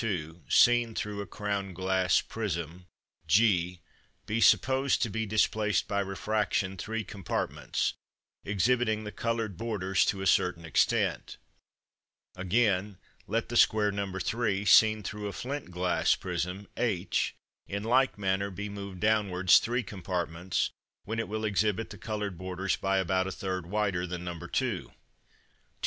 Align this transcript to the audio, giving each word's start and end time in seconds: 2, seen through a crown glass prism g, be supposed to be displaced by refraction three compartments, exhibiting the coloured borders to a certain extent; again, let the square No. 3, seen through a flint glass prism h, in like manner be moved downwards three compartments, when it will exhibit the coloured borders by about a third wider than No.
2, 0.03 0.41
seen 0.49 0.95
through 0.95 1.21
a 1.21 1.27
crown 1.27 1.75
glass 1.75 2.21
prism 2.21 2.87
g, 3.27 3.81
be 4.25 4.41
supposed 4.41 4.99
to 4.99 5.11
be 5.11 5.27
displaced 5.27 5.87
by 5.87 5.99
refraction 5.99 6.75
three 6.75 7.03
compartments, 7.03 7.93
exhibiting 8.43 9.03
the 9.03 9.11
coloured 9.11 9.57
borders 9.57 10.03
to 10.03 10.19
a 10.19 10.25
certain 10.25 10.65
extent; 10.65 11.37
again, 12.35 12.97
let 13.27 13.47
the 13.49 13.55
square 13.55 13.91
No. 13.91 14.11
3, 14.17 14.65
seen 14.65 15.03
through 15.03 15.27
a 15.27 15.33
flint 15.33 15.69
glass 15.69 16.15
prism 16.15 16.67
h, 16.77 17.35
in 17.67 17.83
like 17.83 18.17
manner 18.17 18.49
be 18.49 18.69
moved 18.69 19.01
downwards 19.01 19.59
three 19.59 19.83
compartments, 19.83 20.71
when 21.03 21.19
it 21.19 21.27
will 21.27 21.45
exhibit 21.45 21.91
the 21.91 21.99
coloured 21.99 22.39
borders 22.39 22.75
by 22.75 22.97
about 22.97 23.27
a 23.27 23.31
third 23.31 23.67
wider 23.67 24.07
than 24.07 24.23
No. 24.23 24.39